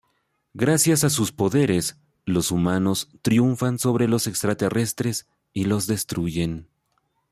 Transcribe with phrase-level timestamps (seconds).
[0.55, 1.95] Gracias a sus poderes
[2.25, 6.67] los humanos triunfan sobre los extraterrestres y los destruyen.